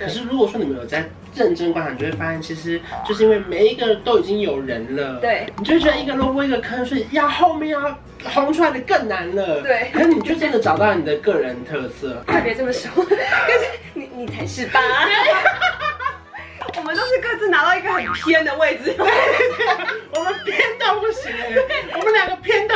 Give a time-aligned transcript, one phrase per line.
[0.00, 9.60] 可是如果说你们有在认真观察，你就会发现，其实就是因为每一个都已经有人了，对，你就觉得一个萝卜一个坑，所以要后面要红出来的更难了。
[9.60, 12.24] 对，可是你就真的找到你的个人特色。
[12.26, 13.18] 快别这么说， 可是
[13.92, 14.80] 你你才是吧？
[16.76, 18.94] 我们都是各自拿到一个很偏的位置。
[18.94, 19.66] 对，对，对，
[20.14, 21.30] 我们偏到不行，
[21.94, 22.66] 我们两个偏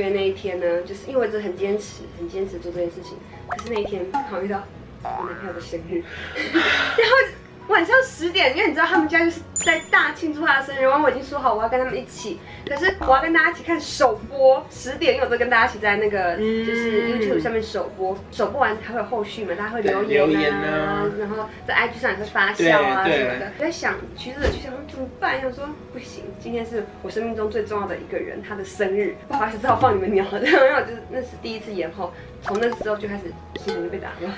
[0.00, 3.16] 因为那一天呢，就是因为我一直很坚持，很坚持做这件事情。
[3.48, 4.62] 可是那一天刚好遇到
[5.02, 6.02] 我男朋友的生日，
[6.34, 7.35] 然后。
[7.76, 23.52] 晚上十点，因为你知道他们家就是在大庆祝他的生日，然后我已经说好我要跟他们一起，可是我要跟大家一起看首播，十点因为我都跟大家一起在那个就是 YouTube 上面首播，首播完还会有后续嘛，大家会留言啊，言啊然后在 IG 上也会发酵啊什么的。
[23.58, 25.38] 我在想，橘子的就想怎么办？
[25.42, 30.40] 想说不行，今天是我生命中最重要的一个人，他的生日，不好意思，只好放你们鸟了。
[30.40, 33.24] 然后就是那是第一次延后，从那时候就开始
[33.62, 34.32] 心情就被打乱。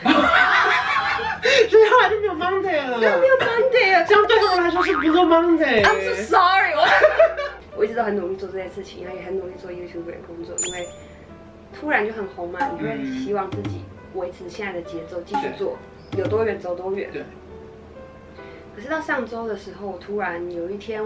[2.38, 4.04] 所以后来就没有 Monday 了。
[4.06, 5.82] 这样对他们来说是不够 Monday。
[5.82, 6.86] I'm so sorry，我
[7.76, 10.88] 我一直都很努力做这件事情，然后也很努力做 YouTube 的工作，因为
[11.78, 15.76] 突然就很红嘛，你会希望自己维持现在的节奏继续做，
[16.16, 17.10] 有多远走多远。
[17.12, 17.24] 对。
[18.74, 21.02] 可是到上周的时候，我突然有一天，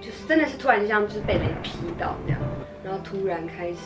[0.00, 2.40] 就是真的是突然就像就是被雷劈到这样，
[2.84, 3.76] 然后突然开始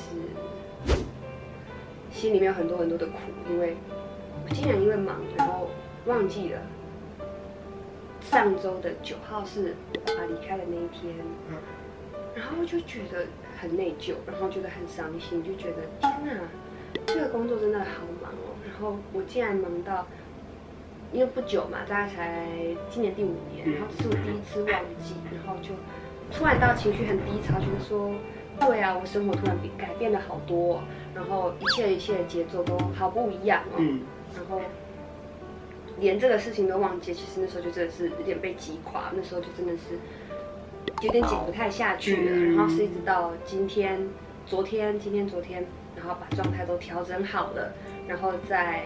[2.10, 3.12] 心里面有很多很多的苦，
[3.50, 3.76] 因为。
[4.48, 5.68] 我竟然因为忙，然后
[6.06, 6.60] 忘记了
[8.22, 11.14] 上周的九号是我爸爸离开的那一天，
[12.34, 13.26] 然后就觉得
[13.60, 16.40] 很内疚，然后觉得很伤心，就觉得天哪，
[17.06, 18.56] 这个工作真的好忙哦。
[18.64, 20.06] 然后我竟然忙到，
[21.12, 22.48] 因为不久嘛，大概才
[22.88, 25.74] 今年第五年，然后这是我第一次忘记，然后就
[26.32, 28.14] 突然到情绪很低潮，觉得说，
[28.58, 30.80] 对啊，我生活突然变改变了好多，
[31.14, 33.84] 然后一切一切的节奏都好不一样哦。
[34.38, 34.62] 然后
[35.98, 39.98] 连这个事情都忘记，其实那时候就真的是有点被击垮，那时候就真的是
[41.02, 42.54] 有点紧不太下去了。
[42.54, 44.08] 然后是一直到今天、
[44.46, 47.72] 昨天、今天、昨天，然后把状态都调整好了，
[48.06, 48.84] 然后再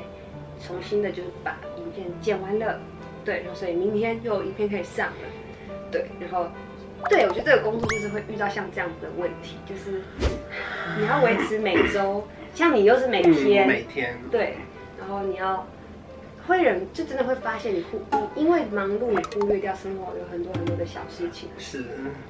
[0.67, 2.81] 重新的就是把影片剪完了，
[3.27, 5.29] 对，然后所以明天又有影片可以上了，
[5.91, 6.49] 对，然后
[7.11, 10.01] 对，我觉得这个工作就是会遇到像这样子的问题，就是
[10.99, 14.57] 你要维持每周，像你又是每天，每天，对。
[15.03, 15.67] 然后你要
[16.47, 18.01] 会忍，就真的会发现你忽
[18.37, 21.49] 你因为忙碌，你忽略掉生活有很多很多的小事情。
[21.59, 21.85] 是，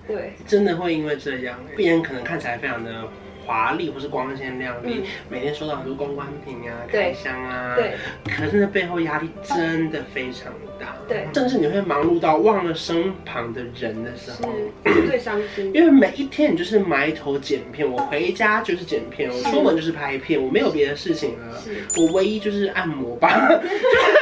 [0.07, 3.09] 对，真的会因为这样，别人可能看起来非常的。
[3.45, 7.93] 华丽或是光鲜亮丽，嗯、每天收到很多公关品啊、开箱啊，对，
[8.25, 14.53] 可是那背后压力真的非常大，对，甚至你会忙碌到忘了身旁的人的时候，
[14.87, 15.73] 是 最伤心。
[15.75, 21.63] 因为每一天你就是埋头剪片，我回家就是剪片，我出门就是拍片，我没有别的事情了，
[21.97, 23.49] 我唯一就是按摩吧。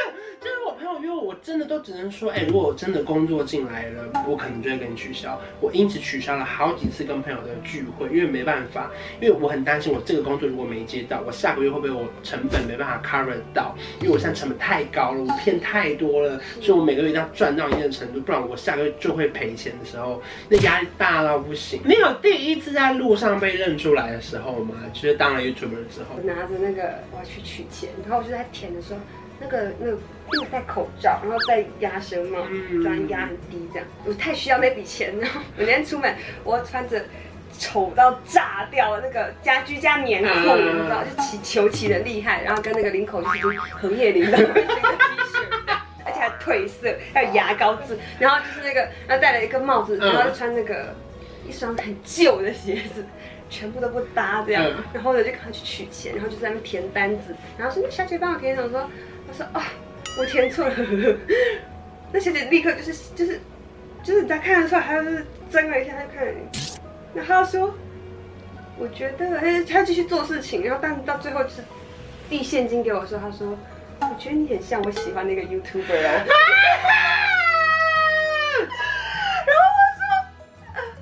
[1.51, 5.37] 真的都只能说，哎、如果我真的工作进来了，我可能就会跟你取消。
[5.59, 8.89] 我因此取消了好几次跟朋友的聚会，因为没办法，
[9.19, 13.75] 因为我很担心，我这个工作如果没接到，我下个月会不会我成本没办法 cover 到？
[13.99, 21.81] 因为我现在成本太高了，我片太多了，所以我每个月一定要赚到一定的程度，不然我下个月就会赔钱的时候，那压力大到不行。
[21.83, 24.75] 你有第一次在路上被认出来的时候吗？
[24.93, 29.01] 就是当了 YouTuber 之后，我拿着那个我要去取钱，然后我就在填的时候。
[29.41, 29.97] 那个那个，
[30.51, 32.39] 戴口罩，然后戴鸭舌帽，
[32.83, 35.17] 专压很低，这样我太需要那笔钱。
[35.19, 37.03] 然后我那天出门，我穿着
[37.57, 45.45] 丑到炸掉的那个家居加棉裤，你知道，就起球起的厉害，然后跟那个领口就是横叶领的那个 T 恤，
[46.05, 50.95] 而且还褪色，还有牙膏渍，然后就是那个，然后戴了一个帽子，然后就穿那个
[51.47, 53.03] 一双很旧的鞋子。
[53.53, 58.69] 全部都不搭这样，嗯、然后呢就赶快去取钱，然后就在那边填单子，然后说那小姐帮我填什么？
[58.69, 58.89] 说
[59.31, 59.63] 我说啊、
[60.17, 60.75] 我填错了。
[62.11, 63.39] 那小姐立刻就是就是
[64.03, 66.39] 就是他看得出来，还是怔了一下，他就看你，
[67.13, 67.73] 然后他说
[68.77, 71.63] 我觉得他他继续做事情，然后但到最后就是
[72.29, 73.57] 递现金给我说，他说
[74.01, 76.27] 我觉得你很像我喜欢那个 YouTuber 哦。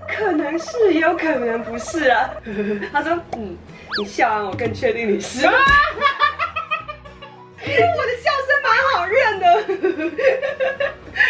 [0.07, 2.30] 可能是，也有可能不是啊。
[2.92, 3.57] 他说：“嗯，
[3.98, 5.48] 你笑完，我更确定你是。”
[7.77, 9.45] 我的笑声蛮好认的。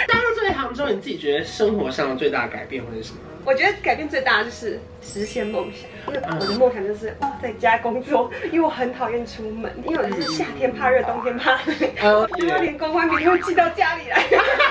[0.08, 3.20] 加入这一行之后，你自己觉得生活上的最大的改变会是什么？
[3.46, 5.90] 我觉得改变最大的就是实现梦想。
[6.08, 14.24] 因为我的梦想就是哇，在家工作，因为我很讨厌出门，因为我就是夏天怕热，冬天怕冷，因为连公关品都会寄到家里来。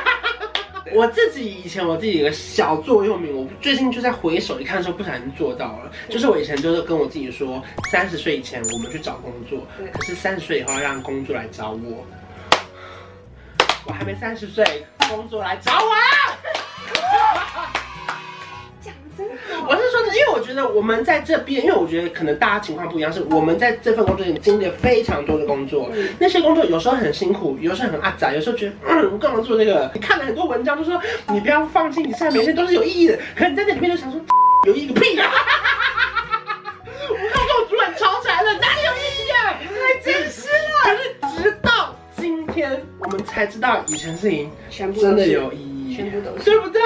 [0.98, 1.06] 的。
[1.06, 5.92] 我自己以前我自己有个小座右铭，我最近就在回首一看的时候，不小心做到了。
[6.08, 12.04] 就是我以前就是跟我自己说，三十岁以前我们去找工作，可是三十岁以后要让工作来找我。
[13.84, 16.04] 我还没三十岁，工作来找我 啊！
[19.66, 19.87] 我是说的，
[20.18, 29.88] 因为我觉得我们在这边，因为我觉得可能大家情况不一样，是我们在这份工作里经历了非常多的工作，嗯、那些工作有时候很辛苦，有时候很阿杂，有时候觉得嗯，我干嘛做这个？
[29.94, 33.16] 你看了很多文章，就说你不要放弃，你现在每天都是有意义的。
[33.36, 34.20] 可是你在这里面就想说
[34.66, 35.30] 有意义个屁啊！
[37.08, 39.54] 我刚跟我主管吵起来了，哪里有意义啊？
[39.62, 40.82] 太真实了。
[40.82, 45.78] 可是直到今天，我们才知道以前事情全部真的有意义。
[45.94, 46.80] 全部都是，对不对？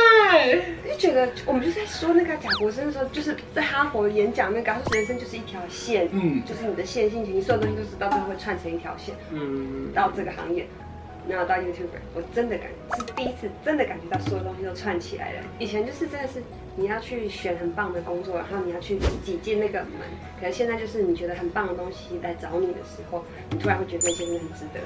[0.89, 10.67] 就觉得我们就在说那个贾博士的时候，就是在哈佛演讲那个，说人生就是一条线，嗯，就是你的线性情，你所有东西都是到最后会串成一条线，嗯，到这个行业，
[11.29, 15.41] 然后到 YouTuber，我真的感是第一次真的感觉到所有东西都串起来了。
[15.59, 16.43] 以前就是真的是
[16.77, 19.91] 你要去选很棒的工作，然后你要去挤进那个门，
[20.41, 24.81] 可是现在就是你觉得很棒的东西来找你的时候，你突然会觉得这些东西很值得。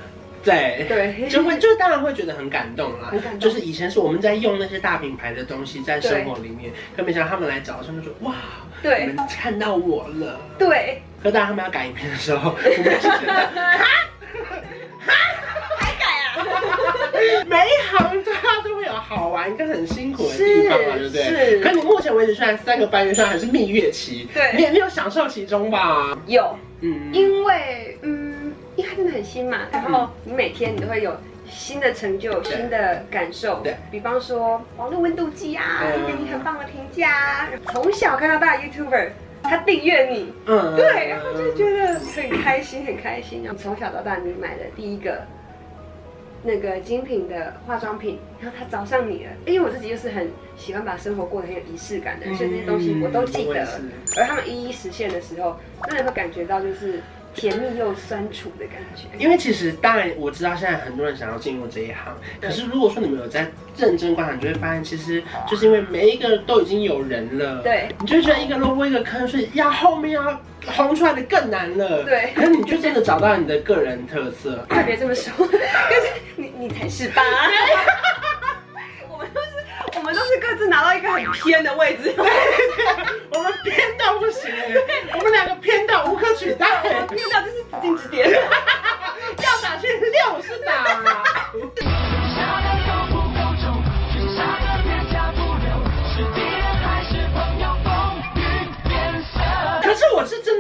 [0.47, 3.13] 对对，就会就当然会觉得很感动啦。
[3.39, 8.35] 就是以前是我们在用那些大品牌的东西在生活里面，可没想到他们来找的时候就说哇，
[8.83, 10.41] 对，你们看到我了。
[10.59, 11.03] 对。
[11.23, 13.83] 可当他们要改影片的时候，我们就觉得 哈
[15.07, 15.15] 哈
[15.79, 16.47] 还改啊？
[17.47, 21.25] 每一行它都会有好玩跟很辛苦的地方嘛，对不对？
[21.25, 21.61] 是。
[21.61, 26.17] 可你目前为止虽然三个半月，虽然还是蜜月期，对，你也没有享受其中吧？
[26.27, 28.36] 有，嗯，因为嗯。
[28.97, 31.15] 真的很新嘛，然后你每天你都会有
[31.47, 33.61] 新的成就、新的感受。
[33.63, 37.49] 对，比方说网络温度计啊，给你很棒的评价啊。
[37.73, 39.11] 从小看到大的 YouTuber，
[39.43, 43.45] 他订阅你，嗯，对，然后就觉得很开心，很开心。
[43.45, 45.21] 然后从小到大，你买的第一个
[46.43, 49.31] 那个精品的化妆品，然后他找上你了。
[49.45, 53.67] 因为我自己就是很喜欢把生活过得很有仪式感的，所以这些东西我都记得。
[54.17, 57.03] 而他们一一实现的时候，真的会感觉到就是。
[57.37, 63.47] 甜蜜又酸楚的感觉，因为其实当然我知道现在很多人想要进入这一行，可是如果说你们有在
[63.77, 77.23] 认真观察，你就会发现，其实就是因为每一个都已经有人了，对，你就觉得一个萝卜一个坑，所以要后面要红出来的更难了，对，可是你就真的找到你的个人特色，快别这么说， 可是你你才是吧。
[80.57, 82.25] 是拿到一个很偏的位置，对，
[83.31, 84.51] 我们偏到不行，
[85.15, 86.67] 我们两个偏到无可取代，
[87.09, 91.01] 偏到就是指定指点， 要打去六是打。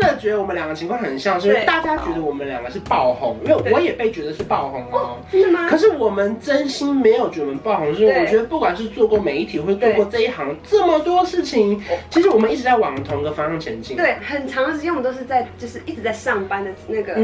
[0.06, 5.18] 真的觉得我们两个情况很像，是因为大家觉得我们两个是爆红，因为我也被觉得是爆红哦。
[5.32, 5.68] 真的吗？
[5.68, 13.96] 可是我们真心没有觉得我们爆红，是因为我觉得不管是做过媒体，或者做过这一行这么多事情，其实我们一直在往同一个方向前进。
[13.96, 17.14] 对，很长的时间我们都是在就是一直在上班的那个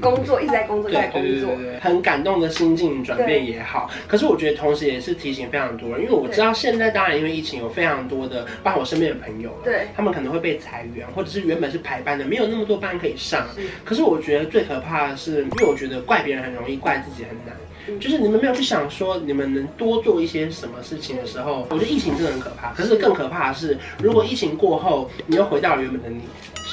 [0.00, 1.50] 工作，一直在工作，一直在工作，
[1.82, 3.90] 很感动的心境转变也好。
[4.08, 11.42] 可是我觉得同时也是提醒非常多人，因为我知道现在当然因为疫情有非常多的，包括我身边的朋友，对，他们可能会被裁员，或者是。
[11.42, 13.46] 原本是排班的，没有那么多班可以上。
[13.84, 17.56] 可是我觉得最可怕的是，因为我觉得怪别人很容易，怪自己很难。
[17.88, 22.72] 嗯、就是你们没有去想说，你们能多做一些什么事情的时候，我觉得疫情真的很可怕。
[22.72, 26.22] 可是更可怕的是，如果疫情过后，你又回到了原本的你。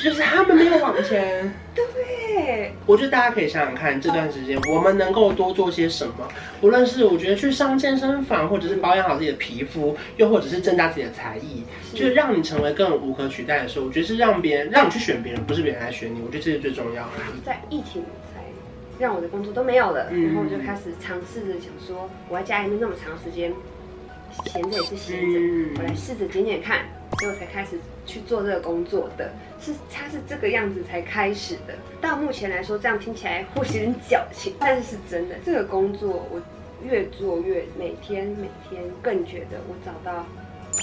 [0.01, 2.72] 就是他们没有往前， 对。
[2.86, 6.25] 我觉得大家可以想想看，这段时间我们能够多做些什么？
[6.62, 16.22] 无论是我觉得去上健身房，或者是保养好自己的皮肤，又或者是增加自己的才艺，就是让你成为更无可取代的时候，我觉得是让别人让你去选别人，不是别人来选你。
[16.25, 17.12] 我觉得这是最重要的。
[17.43, 18.28] 在疫情才
[19.00, 23.53] 让我的工作都没有了，然后我就开始尝试着想说，我在家里面那么长时间，
[24.46, 25.39] 闲着也是闲着，
[25.77, 26.86] 我来试着剪剪看。
[27.20, 31.74] 所以我才开始去做这个工作的，是它是这个样子才开始的。
[32.00, 35.36] 到目前来说，这样听起来或许有点矫情，但是是真的。
[35.44, 36.39] 这个工作我
[36.82, 40.25] 越做越，每天每天更觉得我找到，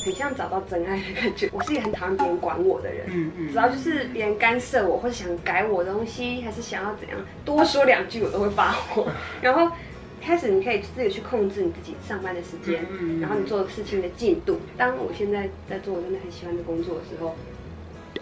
[0.04, 1.48] 很像找到真爱的感觉。
[1.52, 9.08] 我是一个很讨厌别人管我的人，嗯嗯，只要就是别人干涉我，或者想改我的东西，还是想要怎样，多说两句我都会发火，
[9.42, 9.74] 然后。
[10.18, 14.58] 开始你可以自己去控制你自己上班的时间，嗯、然后你做的事情的进度。
[14.76, 17.36] 当我现在在做我真的很喜欢的工作的时候，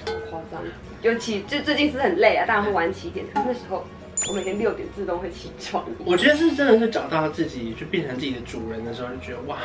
[0.04, 0.60] 好夸张，
[1.00, 3.24] 尤其就最近是很累啊，当然会晚起一点。
[3.34, 3.86] 那时候
[4.28, 5.82] 我每天六点自动会起床。
[6.04, 9.56] 我觉得是真的是找到自己，就变成自己的主人的时候，就觉得哇。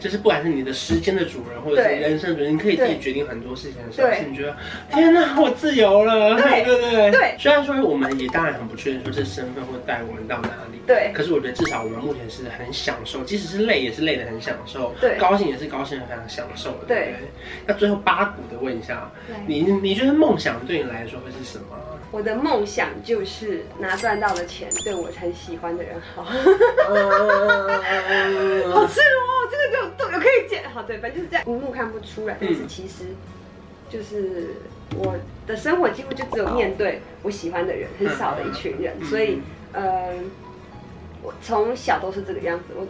[0.00, 4.56] 就是不管是你的时间的主人，或者是人生主人，你可以自己决定很多事情的时候，你觉得
[4.90, 7.36] 天哪，我自由了， 对对对对。
[7.38, 11.12] 虽然说我们也当然很不确定说这身份会带我们到哪里，对。
[11.14, 15.16] 可是我觉得至少我们目前是很享受，即使是累也是累的很享受，对。
[15.18, 17.14] 高兴也是高兴的非常享受的，对
[17.66, 19.10] 那最后八股的问一下，
[19.46, 21.76] 你你觉得梦想对你来说会是什么？
[22.12, 26.24] 我的梦想就是拿赚到的钱对我才喜欢的人好。
[26.24, 26.34] 好
[28.88, 30.68] 赤裸哦，这个就都有可以剪。
[30.70, 33.04] 好，对，反正就是这样，荧幕看不出来，但是其实
[33.88, 34.56] 就是
[34.96, 39.40] 我的生活几乎就只有面对我喜欢的人，很少的一群人，所以
[39.72, 40.12] 呃，
[41.22, 42.64] 我从小都是这个样子。
[42.76, 42.84] 我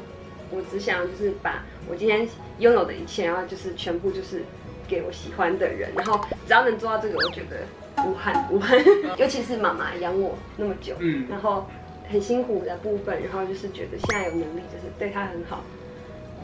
[0.51, 2.27] 我只想就是把我今天
[2.59, 4.43] 拥有的一切，然后就是全部就是
[4.89, 7.59] 给我喜欢的人，然后只要能做到这个，我觉得。
[8.07, 8.79] 无憾无憾，
[9.19, 11.67] 尤其是妈妈养我那么久，嗯，然后
[12.09, 15.65] 很辛苦的部分，然后就是觉得现在有能力，就是对她很好。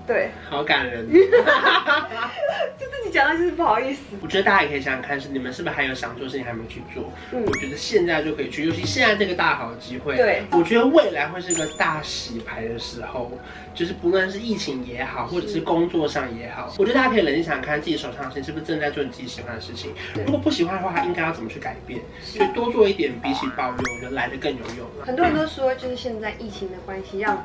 [0.07, 4.03] 对，好感人， 就自己讲到就是不好意思。
[4.23, 7.13] 我觉得大家也可以想想看，是你们是不是还有想做事情还没去做？
[7.33, 10.17] 嗯，我觉得现在就可以去，尤其现在这个大好机会。
[10.17, 13.33] 对，我觉得未来会是一个大洗牌的时候，
[13.75, 19.93] 就是不论是疫情也好，或者是工作上也好，我觉得大家可以冷静想想看，自己手上的事情是不是正在做你自己喜欢的事情。
[20.25, 22.01] 如果不喜欢的话，应该要怎么去改变？
[22.23, 24.87] 所以多做一点，比起抱怨，我觉得来的更有用。
[25.05, 27.45] 很多人都说，就是现在疫情的关系让。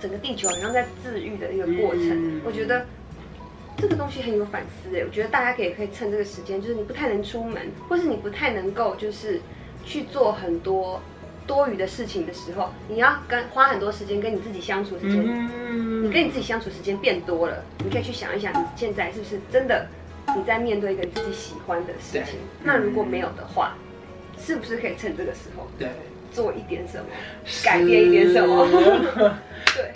[0.00, 2.86] 整个地球好像在治愈的一个过程，嗯、我觉得
[3.76, 5.02] 这个东西很有反思哎。
[5.04, 9.40] 我觉得大家可以可以趁这个时间，就是你不太能出门，或是你不太能够就是
[9.84, 11.00] 去做很多
[11.46, 19.86] 多余的事情的时候，你要跟花很多时间跟你自己相处的时间，嗯、你跟你自己相处时间变多了，你可以去想一想，你现在是不是真的
[20.36, 22.38] 你在面对一个你自己喜欢的事情？
[22.62, 23.74] 那如果没有的话，
[24.38, 25.66] 是不是可以趁这个时候？
[25.78, 25.88] 对。
[26.32, 27.04] 做一点什么，
[27.64, 28.66] 改变一点什么？
[29.74, 29.90] 对，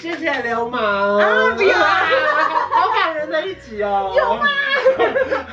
[0.00, 1.54] 谢谢流氓啊！
[1.54, 4.12] 不要，好感人的一集哦。
[4.16, 4.46] 有吗？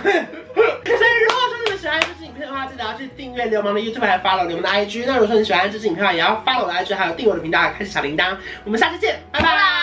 [0.04, 5.04] 所以如果说你们喜欢这支影片的话，记得要去订阅流氓的 YouTube，还有 follow 流氓的 IG。
[5.06, 8.36] 那如果说你喜欢这支影片的话，也要 follow 我的 IG，还有订阅我的频道，开启小铃铛。
[8.64, 9.77] 我们下次见，拜拜。